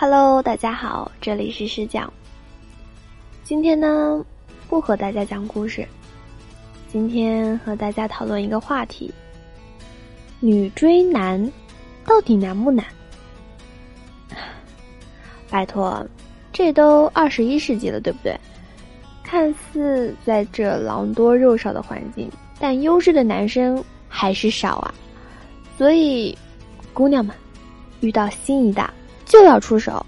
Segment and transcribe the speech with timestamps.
[0.00, 2.10] Hello，大家好，这里是诗讲。
[3.44, 4.24] 今天呢，
[4.66, 5.86] 不和大家讲故事，
[6.90, 9.12] 今天和大家讨论一个话题：
[10.40, 11.52] 女追男
[12.02, 12.82] 到底难不难？
[15.50, 16.02] 拜托，
[16.50, 18.34] 这都二十一世纪了，对不对？
[19.22, 22.26] 看似在这狼多肉少的环境，
[22.58, 24.94] 但优质的男生还是少啊。
[25.76, 26.34] 所以，
[26.94, 27.36] 姑娘们，
[28.00, 28.94] 遇到心仪的。
[29.30, 30.04] 就要出手。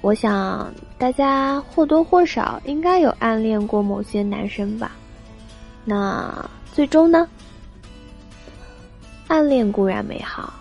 [0.00, 4.92] 我想大家或多或少应该有暗恋过某些男生吧？
[5.84, 7.28] 那最终呢？
[9.26, 10.54] 暗恋固然美好，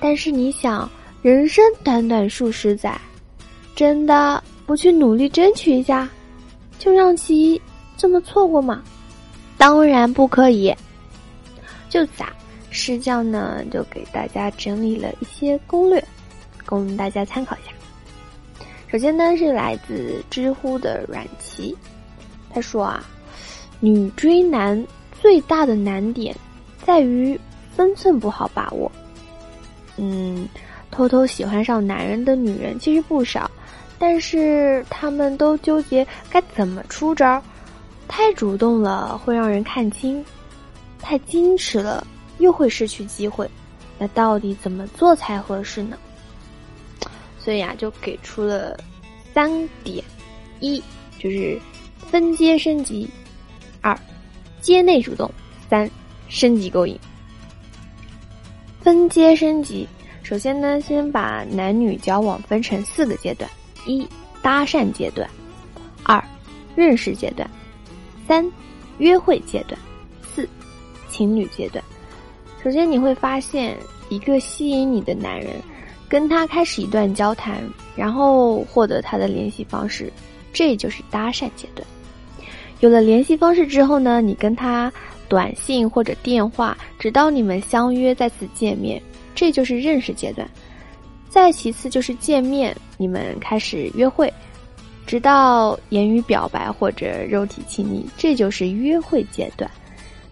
[0.00, 2.98] 但是你想，人生短短数十载，
[3.74, 6.08] 真的不去努力争取一下，
[6.78, 7.60] 就让其
[7.98, 8.82] 这么错过吗？
[9.58, 10.74] 当然不可以。
[11.90, 12.32] 就咋？
[12.74, 16.04] 试教呢，就给大家整理了一些攻略，
[16.66, 17.72] 供大家参考一下。
[18.88, 21.76] 首先呢，是来自知乎的阮琪，
[22.52, 23.04] 他说啊，
[23.78, 24.84] 女追男
[25.22, 26.34] 最大的难点
[26.84, 27.38] 在于
[27.76, 28.90] 分寸不好把握。
[29.96, 30.48] 嗯，
[30.90, 33.48] 偷偷喜欢上男人的女人其实不少，
[34.00, 37.40] 但是他们都纠结该怎么出招。
[38.08, 40.24] 太主动了会让人看清，
[41.00, 42.04] 太矜持了。
[42.38, 43.48] 又会失去机会，
[43.98, 45.96] 那到底怎么做才合适呢？
[47.38, 48.78] 所以啊，就给出了
[49.32, 49.50] 三
[49.82, 50.02] 点：
[50.60, 50.82] 一
[51.18, 51.60] 就是
[51.98, 53.06] 分阶升级；
[53.80, 53.98] 二
[54.60, 55.28] 阶内主动；
[55.68, 55.90] 三
[56.28, 56.98] 升级勾引。
[58.80, 59.86] 分阶升级，
[60.22, 63.50] 首先呢，先把男女交往分成四个阶段：
[63.86, 64.08] 一
[64.42, 65.28] 搭讪阶段；
[66.02, 66.22] 二
[66.74, 67.48] 认识阶段；
[68.26, 68.50] 三
[68.98, 69.78] 约会阶段；
[70.34, 70.48] 四
[71.10, 71.84] 情侣阶段。
[72.64, 73.76] 首先，你会发现
[74.08, 75.50] 一个吸引你的男人，
[76.08, 77.60] 跟他开始一段交谈，
[77.94, 80.10] 然后获得他的联系方式，
[80.50, 81.86] 这就是搭讪阶段。
[82.80, 84.90] 有了联系方式之后呢，你跟他
[85.28, 88.98] 短信或者电话，直到你们相约再次见面，
[89.34, 90.48] 这就是认识阶段。
[91.28, 94.32] 再其次就是见面，你们开始约会，
[95.06, 99.70] 直到言语表白或者肉体亲密，这就是约会阶段。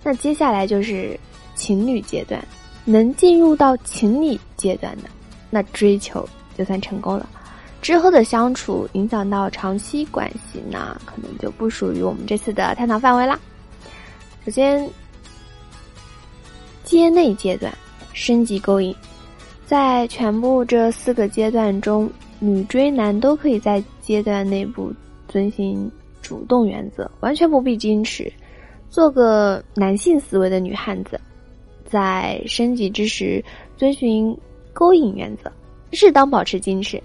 [0.03, 1.15] 那接下来就是。
[1.55, 2.43] 情侣阶段，
[2.85, 5.05] 能进入到情侣阶段的，
[5.51, 7.29] 那追求就算成功了。
[7.81, 13.39] 之后的相处影响到长期关系，那可能就不属于我们这次的探讨范围啦。
[14.45, 14.89] 首先，
[16.85, 17.77] 阶内阶段
[18.13, 18.95] 升级勾引，
[19.67, 22.09] 在全部这四个阶段中，
[22.39, 24.93] 女追男都可以在阶段内部
[25.27, 25.91] 遵循
[26.21, 28.33] 主动原则，完全不必矜持，
[28.91, 31.21] 做个男性思维的女汉子。
[31.93, 33.45] 在升级之时，
[33.77, 34.35] 遵循
[34.73, 35.53] 勾引原则，
[35.93, 36.99] 适当保持矜持，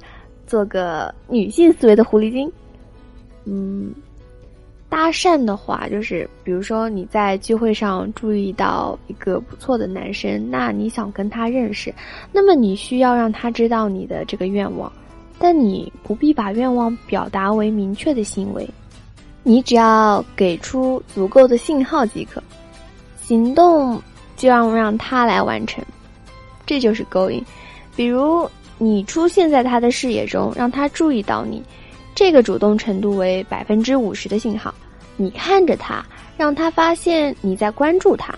[0.48, 2.50] 做个女性思维的狐狸精。
[3.44, 3.94] 嗯，
[4.88, 11.94] 搭讪的话，就是比如说你在聚会上注意到一个不错的男生，那你想跟他认识，
[12.32, 14.90] 那么你需要让他知道你的这个愿望，
[15.38, 18.66] 但你不必把愿望表达为明确的行为，
[19.44, 22.42] 你只要给出足够的信号即可，
[23.20, 24.02] 行动。
[24.38, 25.84] 就要让他来完成，
[26.66, 27.44] 这就是勾引。
[27.96, 31.62] 比如你出现在他的视野中，让他注意到你，
[32.16, 34.74] 这个主动程度为百分之五十的信号。
[35.16, 36.06] 你看着他，
[36.38, 38.34] 让他发现你在关注他，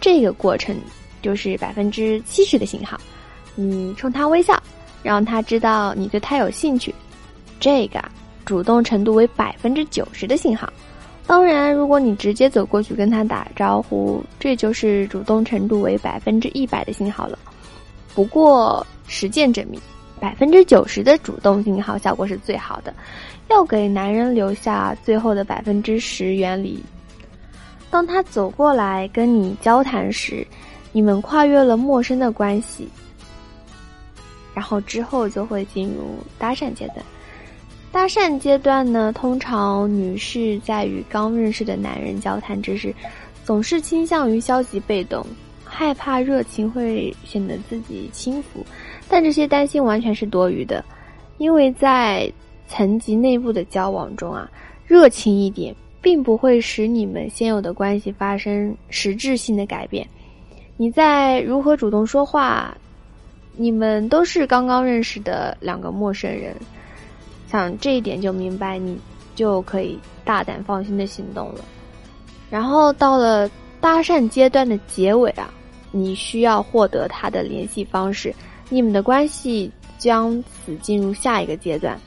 [0.00, 0.74] 这个过程
[1.20, 2.98] 就是百分之七十的信号。
[3.54, 4.60] 你冲他微笑，
[5.02, 6.94] 让他知道你对他有兴趣，
[7.60, 8.02] 这个
[8.46, 10.72] 主动程度为百分之九十的信号。
[11.26, 17.38] 当然，如果你直接走过去跟他打招呼，这就是主动程度为百分之一百的信号了。
[18.14, 19.80] 不过，实践证明，
[20.20, 22.92] 百分之九十的主动信号效果是最好的。
[23.48, 26.82] 要给男人留下最后的百分之十原理。
[27.90, 30.46] 当他走过来跟你交谈时，
[30.90, 32.88] 你们跨越了陌生的关系，
[34.54, 36.98] 然后之后就会进入搭讪阶段。
[37.92, 42.92] 搭讪阶段呢，通常女士在与刚认识的男人交谈之时，
[43.44, 45.24] 总是倾向于消极被动，
[45.62, 48.64] 害怕热情会显得自己轻浮。
[49.10, 50.82] 但这些担心完全是多余的，
[51.36, 52.32] 因为在
[52.66, 54.50] 层级内部的交往中啊，
[54.86, 60.08] 热情一点并不会使你们现有的关系发生实质性的改变。
[60.78, 62.74] 你在如何主动说话，
[63.54, 66.56] 你们都是刚刚认识的两个陌生人。
[67.52, 68.98] 想这一点就明白，你
[69.34, 71.62] 就可以大胆放心的行动了。
[72.48, 73.46] 然后到了
[73.78, 75.52] 搭讪阶段的结尾啊，
[75.90, 78.34] 你需要获得他的联系方式，
[78.70, 82.00] 你们的关系将此进入下一个阶段。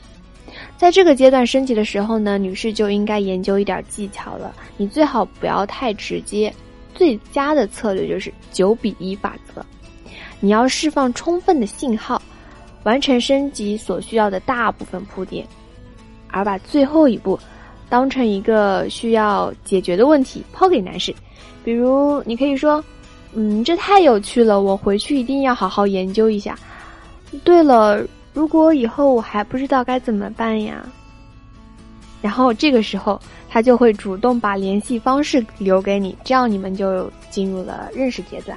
[0.76, 4.52] 在这个阶段升级的时候呢，女士就应该研究一点技巧了。
[4.76, 6.52] 你最好不要太直接，
[6.92, 9.64] 最佳的策略就是九比一法则。
[10.40, 12.20] 你要释放充分的信号，
[12.86, 15.44] 完成升级所需要的大部分铺垫，
[16.30, 17.36] 而把最后一步
[17.88, 21.12] 当成一个需要解决的问题抛给男士。
[21.64, 22.82] 比如，你可以说
[23.34, 26.56] ：“嗯，这太有趣了，我回去一定要好好研究一下。”
[27.42, 28.06] 对了。
[28.32, 30.86] 如果以后我还不知道该怎么办呀，
[32.20, 33.18] 然后这个时候
[33.48, 38.56] 他就会主动把联系方式留给你，这样你们就进入了认识阶段。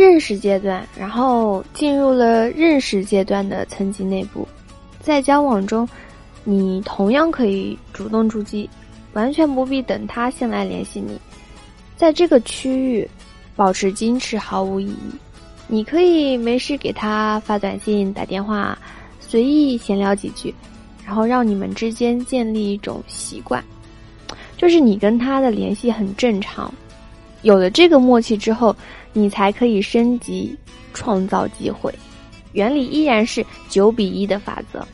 [0.00, 4.48] 认识阶段，然后进入了认识阶段的层级内部，
[4.98, 5.86] 在交往中，
[6.42, 8.66] 你同样可以主动出击，
[9.12, 11.20] 完全不必等他先来联系你，
[11.98, 13.06] 在这个区域
[13.54, 15.14] 保持矜持毫无意义。
[15.68, 18.78] 你可以没事给他发短信、打电话，
[19.20, 20.54] 随意闲聊几句，
[21.04, 23.62] 然后让你们之间建立一种习惯，
[24.56, 26.72] 就是你跟他的联系很正常。
[27.42, 28.74] 有了这个默契之后，
[29.12, 30.56] 你才可以升级，
[30.94, 31.92] 创造机会。
[32.52, 34.86] 原理依然是九比一的法则。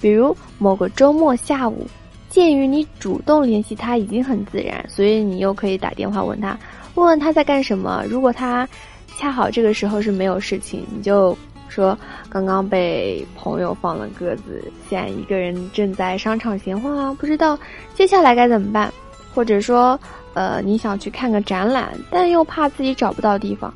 [0.00, 1.86] 比如某个周末下午，
[2.28, 6.58] 鉴于你主动联系他已经很自然，所以你又可以打电话问他，
[6.94, 8.04] 问问他在干什么。
[8.08, 8.68] 如果他
[9.16, 11.36] 恰好这个时候是没有事情，你就
[11.68, 11.96] 说
[12.28, 17.58] 刚刚被朋友放了鸽子，现在一个人正在商场闲晃啊，不知道
[17.94, 18.92] 接下来该怎么办。
[19.34, 19.98] 或者说，
[20.34, 23.72] 呃，你想去看个展览，但又怕自己找不到地方。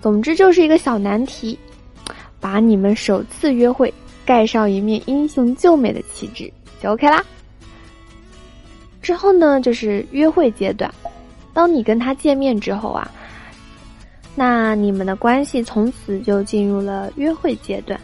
[0.00, 1.58] 总之就是一个小难题，
[2.40, 3.92] 把你们首次约会
[4.24, 7.24] 盖上一面英雄救美的旗帜就 OK 啦。
[9.02, 10.92] 之后呢，就是约会阶段，
[11.52, 13.10] 当你跟他见面之后啊。
[14.34, 17.98] 那你们的关系从此就进入了约会阶段，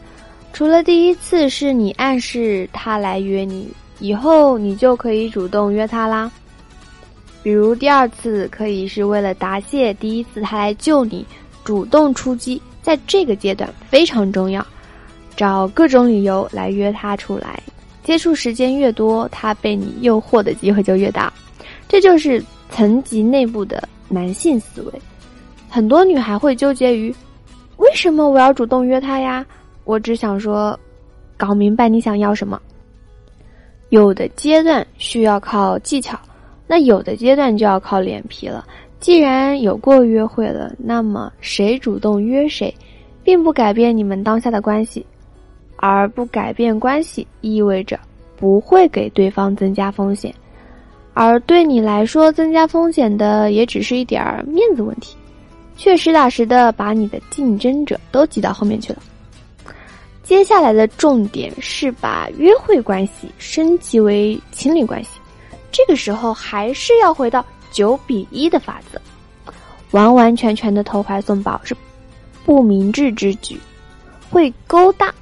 [0.52, 3.68] 除了第一次是你暗示他来约你，
[4.00, 6.28] 以后你就可以主动约他啦。
[7.44, 11.26] 比如第二次可以是为了答谢第一次他来救你，
[11.62, 14.66] 主动出击，在这个阶段非常重要，
[15.36, 17.62] 找各种理由来约他出来，
[18.02, 21.30] 接触时间越多，他被你诱惑的机会就越大，
[21.86, 24.92] 这就是层级内部的男性思维。
[25.68, 27.14] 很多女孩会纠结于，
[27.76, 29.44] 为什么我要主动约他呀？
[29.84, 30.80] 我只想说，
[31.36, 32.58] 搞明白你想要什么。
[33.90, 36.18] 有的阶段需要靠技巧，
[36.66, 38.66] 那有的阶段就要靠脸皮了。
[39.00, 42.74] 既然有过约会了，那么谁主动约谁，
[43.22, 45.04] 并不改变你们当下的关系，
[45.76, 47.98] 而不改变关系意味着
[48.36, 50.34] 不会给对方增加风险，
[51.12, 55.16] 而对你来说增加风险的也只是一点儿面子问题。
[55.76, 59.02] 却实打实的把你的竞争者都挤到后面去了。
[60.22, 65.18] 接下来的重点是把约会关系升级为情侣关系，
[65.74, 69.00] 这个时候还是要回到九比一的法则。
[69.90, 71.76] 完完全全的投怀送抱是
[72.44, 73.60] 不明智之举，
[74.30, 75.12] 会勾搭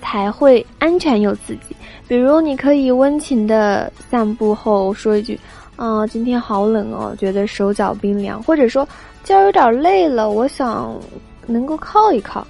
[0.00, 1.76] 才会安全又刺激。
[2.08, 5.38] 比如，你可以温情的散步后说一句
[5.76, 8.86] ：“啊，今天好冷哦，觉得手脚冰凉。”或者说。
[9.24, 11.00] 今儿有点累了，我想
[11.46, 12.44] 能够靠一靠。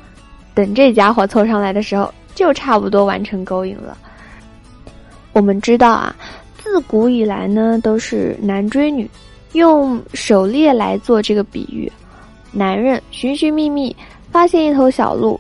[0.55, 3.95] 等这家伙凑上来的时候，就差不多完成勾引了。
[5.35, 6.17] 我们知道啊，
[6.63, 9.11] 自古以来呢，都是男追女，
[9.53, 11.91] 用狩猎来做这个比喻。
[12.53, 13.95] 男人寻寻觅觅，
[14.31, 15.39] 发现一头小鹿，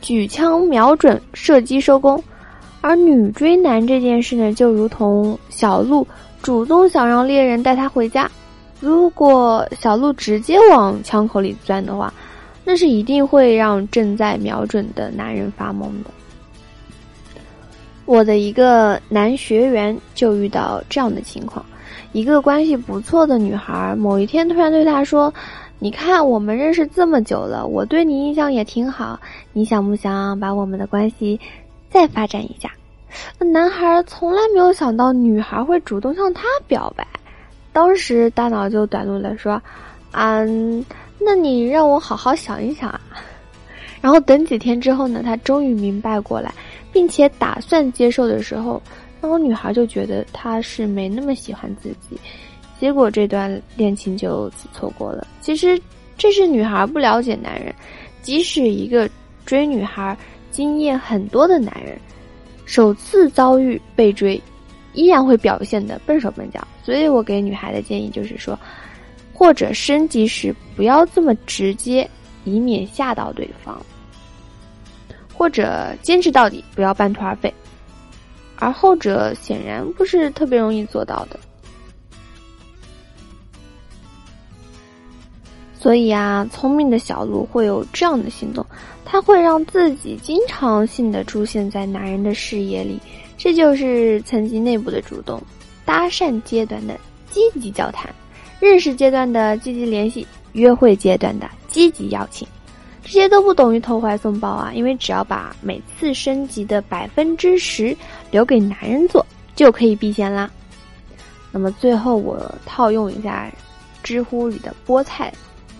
[0.00, 2.18] 举枪瞄准，射击收工；
[2.80, 6.06] 而女追男这件事呢，就如同小鹿
[6.42, 8.30] 主动想让猎人带他回家。
[8.80, 12.12] 如果小鹿直接往枪口里钻的话，
[12.64, 16.10] 那是一定会让正在瞄准的男人发懵的。
[18.06, 21.64] 我的一个男学员就遇到这样的情况：
[22.12, 25.32] 一个关系不错的女孩，某一天突然对他说
[25.78, 29.18] ：“你看，我们认识这么久了，我对你印象也挺好，
[29.52, 31.38] 你想不想把我们的关系
[31.90, 32.70] 再发展一下？”
[33.38, 37.06] 那男孩从来没有想到女孩会主动向他表白。
[37.72, 39.60] 当时大脑就短路了，说
[40.12, 40.84] ：“嗯，
[41.18, 43.00] 那你让我好好想一想啊。”
[44.00, 46.54] 然后等几天之后呢，他终于明白过来，
[46.92, 48.80] 并且打算接受的时候，
[49.20, 52.18] 然后女孩就觉得他是没那么喜欢自己，
[52.80, 55.26] 结果这段恋情就此错过了。
[55.40, 55.80] 其实
[56.16, 57.74] 这是女孩不了解男人，
[58.22, 59.08] 即使一个
[59.44, 60.16] 追女孩
[60.50, 61.98] 经验很多的男人，
[62.64, 64.40] 首次遭遇被追。
[64.94, 68.58] 依然会表现的笨手笨脚，所以我给女孩的建议就是说，
[69.30, 72.08] 或者升级时不要这么直接，
[72.44, 73.78] 以免吓到对方，
[75.36, 77.52] 或者坚持到底，不要半途而废。
[78.58, 81.38] 而后者显然不是特别容易做到的。
[85.78, 88.64] 所以啊，聪明的小鹿会有这样的行动，
[89.04, 92.98] 他会让自己经常性的出现在男人的视野里，
[93.36, 95.40] 这就是层级内部的主动，
[95.84, 96.98] 搭讪阶段的
[97.30, 98.12] 积极交谈，
[98.58, 102.48] 认识阶段的积极联系，约会阶段的积极邀请，
[103.06, 107.96] 这些都不等于投怀送抱啊，因为只要把每次升级的百分之十
[108.32, 110.50] 留给男人做，就可以避嫌啦。
[111.52, 113.48] 那么最后我套用一下
[114.02, 115.32] 知乎里的菠菜。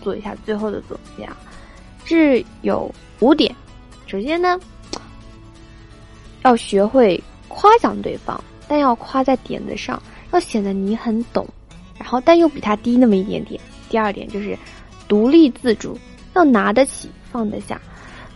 [0.03, 1.37] 做一下最后的总结啊，
[2.05, 3.53] 是有五点。
[4.07, 4.57] 首先呢，
[6.45, 11.45] 要学会夸奖对方，但要夸在点子上，要显得你很懂，
[11.99, 13.61] 然后但又比他低那么一点点。
[13.89, 14.57] 第二点就是
[15.09, 15.99] 独立自主，
[16.37, 17.81] 要拿得起放得下。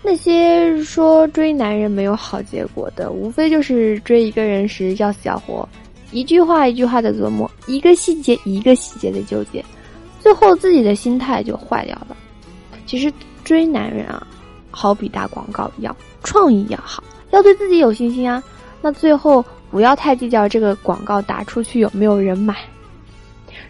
[0.03, 5.69] 那些说追男人没有好结果的，无非就是追一个人时要死要活，
[6.11, 9.63] 一句话一句话的琢磨，一个细节一个细节的纠结。
[10.19, 12.17] 最后自己的心态就坏掉了。
[12.87, 13.13] 其实
[13.45, 14.27] 追男人啊，
[14.71, 18.43] 好比打广告一样，创意要好，要对自己有信心啊。
[18.81, 22.57] 那最后不要太计较这个广告打出去有没有人买。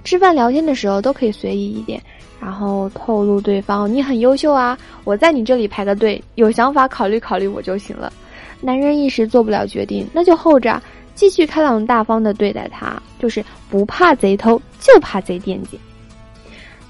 [0.04, 2.02] 吃饭聊天的时候都可以随意一点，
[2.40, 8.12] 然后透露对方你很优秀啊，我在你这里排个队，有想法考虑考虑我就行了。
[8.60, 10.80] 男人一时做不了决定，那就候着，
[11.14, 15.78] 继续开朗大方的对待他，就是不怕贼偷，就怕贼惦记。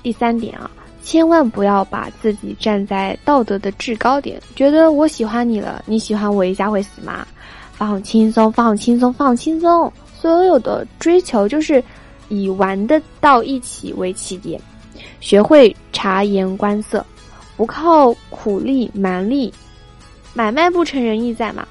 [0.02, 0.70] 第三点啊，
[1.02, 7.26] 千万不要把自己站在道德的制高点，觉得我喜欢你了，你喜欢我一下会死吗？
[7.72, 9.92] 放轻松，放轻松，放轻松。
[10.14, 11.82] 所有的追求就是
[12.30, 14.58] 以玩的到一起为起点，
[15.20, 17.04] 学会察言观色，
[17.58, 19.52] 不靠苦力蛮力，
[20.32, 21.68] 买卖不成仁义在嘛。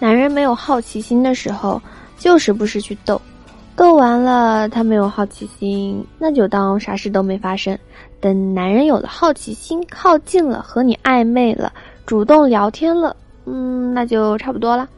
[0.00, 1.80] 男人没有好奇心的时候，
[2.18, 3.20] 就时不时去逗，
[3.76, 7.78] 逗完了，他没有好奇心，那就当啥事都没发生。
[8.20, 11.72] 等男人有了好奇心，靠近了，和你暧昧了，
[12.06, 14.88] 主动聊天了，嗯，那就差不多了。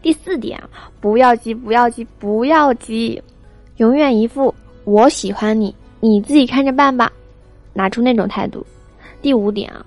[0.00, 3.20] 第四点啊，不要急，不要急，不要急，
[3.78, 4.54] 永远一副
[4.84, 7.10] 我喜欢你，你自己看着办吧，
[7.72, 8.64] 拿出那种态度。
[9.20, 9.84] 第五点啊，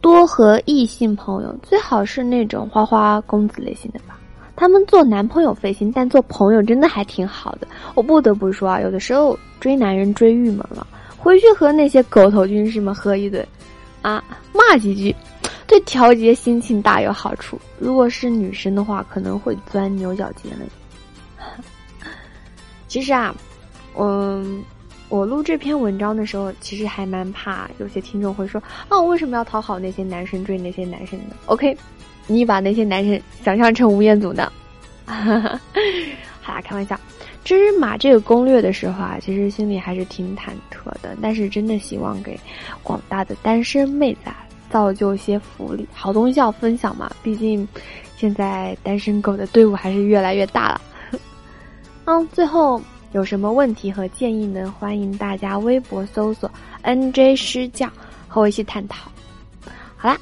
[0.00, 4.18] 多和异性朋友，最好是那种花花公子类型的吧。
[4.56, 7.68] 他们做男朋友费心，但做朋友真的还挺好的。
[7.94, 10.84] 我不得不说啊，有的时候追男人追郁闷了，
[11.16, 13.46] 回去和那些狗头军师们喝一顿，
[14.02, 15.14] 啊，骂几句，
[15.68, 17.56] 对调节心情大有好处。
[17.78, 20.66] 如果是女生的话，可能会钻牛角尖了。
[22.88, 23.34] 其实啊，
[23.96, 24.64] 嗯，
[25.08, 31.76] 我录这篇文章的时候，其实还蛮怕有些听众会说啊，为什么要讨好那些男生追那些男生呢？OK。
[32.30, 34.52] 你把那些男生想象成吴彦祖呢？
[35.06, 36.94] 好啦，开玩笑。
[37.42, 41.16] 至于马这个攻略的时候啊，其实心里还是挺忐忑的。
[41.22, 42.38] 但是真的希望给
[42.82, 47.10] 广大的单身妹子啊，造就一些福利，好东西要分享嘛。
[47.22, 47.66] 毕竟
[48.14, 50.78] 现在单身狗的队伍还是越来越大了。
[52.10, 52.80] 嗯，最后
[53.12, 54.74] 有什么问题和建议呢？
[54.78, 56.50] 欢迎大家微博搜索
[56.82, 57.86] “nj 师教”
[58.26, 59.10] 和我一起探讨。
[59.94, 60.18] 好啦。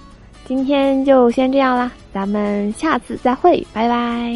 [0.49, 4.33] 今天就先这样啦，咱们下次再会，拜拜。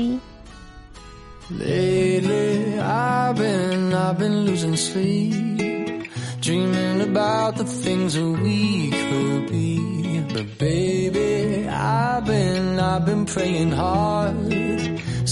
[1.50, 6.08] Lately I've been, I've been losing sleep,
[6.40, 10.22] dreaming about the things that we could be.
[10.32, 14.36] But baby, I've been, I've been praying hard.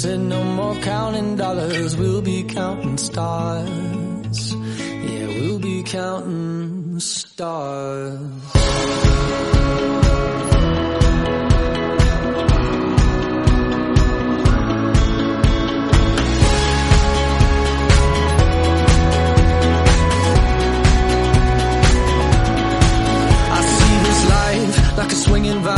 [0.00, 4.55] Said no more counting dollars, we'll be counting stars.
[4.55, 8.21] Yeah, we'll be counting stars.
[24.97, 25.77] like a swinging vine.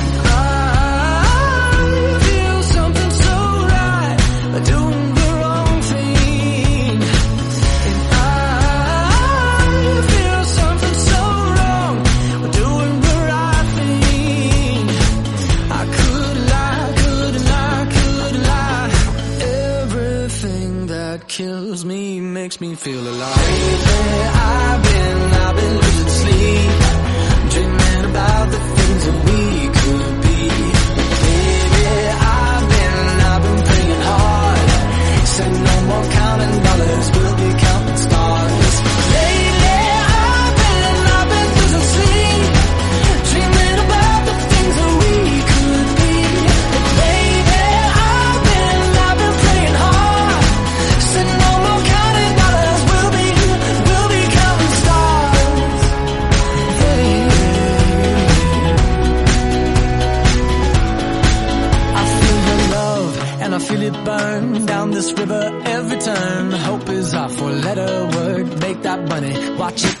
[69.57, 70.00] Watch it